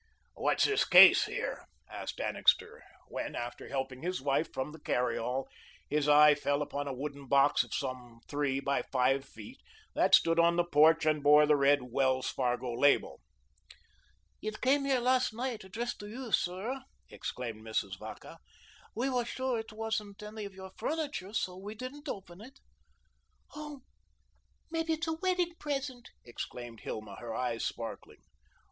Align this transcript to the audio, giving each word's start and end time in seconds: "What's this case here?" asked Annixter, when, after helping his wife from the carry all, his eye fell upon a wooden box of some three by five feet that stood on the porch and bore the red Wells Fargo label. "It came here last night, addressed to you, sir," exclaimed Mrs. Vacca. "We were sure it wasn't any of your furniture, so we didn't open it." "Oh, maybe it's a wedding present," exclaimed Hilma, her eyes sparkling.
"What's 0.33 0.65
this 0.65 0.83
case 0.83 1.25
here?" 1.25 1.67
asked 1.87 2.19
Annixter, 2.19 2.81
when, 3.09 3.35
after 3.35 3.67
helping 3.67 4.01
his 4.01 4.19
wife 4.19 4.51
from 4.51 4.71
the 4.71 4.79
carry 4.79 5.15
all, 5.15 5.47
his 5.91 6.09
eye 6.09 6.33
fell 6.33 6.63
upon 6.63 6.87
a 6.87 6.91
wooden 6.93 7.27
box 7.27 7.63
of 7.63 7.71
some 7.71 8.19
three 8.27 8.59
by 8.59 8.81
five 8.81 9.23
feet 9.23 9.59
that 9.93 10.15
stood 10.15 10.39
on 10.39 10.55
the 10.55 10.63
porch 10.63 11.05
and 11.05 11.21
bore 11.21 11.45
the 11.45 11.55
red 11.55 11.83
Wells 11.91 12.27
Fargo 12.31 12.73
label. 12.73 13.21
"It 14.41 14.59
came 14.59 14.85
here 14.85 14.99
last 15.01 15.33
night, 15.35 15.63
addressed 15.63 15.99
to 15.99 16.07
you, 16.09 16.31
sir," 16.31 16.81
exclaimed 17.11 17.61
Mrs. 17.63 17.99
Vacca. 17.99 18.39
"We 18.95 19.07
were 19.11 19.23
sure 19.23 19.59
it 19.59 19.71
wasn't 19.71 20.23
any 20.23 20.45
of 20.45 20.55
your 20.55 20.71
furniture, 20.77 21.31
so 21.33 21.57
we 21.57 21.75
didn't 21.75 22.09
open 22.09 22.41
it." 22.41 22.59
"Oh, 23.55 23.81
maybe 24.71 24.93
it's 24.93 25.05
a 25.05 25.13
wedding 25.13 25.53
present," 25.59 26.09
exclaimed 26.25 26.79
Hilma, 26.79 27.17
her 27.17 27.35
eyes 27.35 27.63
sparkling. 27.63 28.23